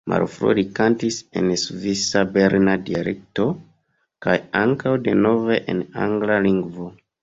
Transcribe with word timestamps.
Malfrue 0.11 0.53
li 0.59 0.61
kantis 0.79 1.19
en 1.41 1.51
svisa 1.65 2.25
berna 2.39 2.75
dialekto, 2.89 3.47
kaj 4.27 4.39
ankaŭ 4.67 4.99
de 5.09 5.19
nove 5.31 5.65
en 5.77 5.89
angla 6.13 6.45
lingvo. 6.53 6.95